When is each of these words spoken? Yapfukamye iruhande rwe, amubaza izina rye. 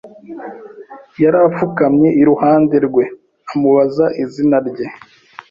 Yapfukamye 1.21 2.09
iruhande 2.21 2.75
rwe, 2.87 3.03
amubaza 3.51 4.05
izina 4.23 4.57
rye. 4.67 4.85